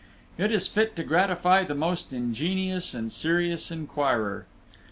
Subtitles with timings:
[0.35, 4.47] It is fit to gratify the most ingenious and serious inquirer.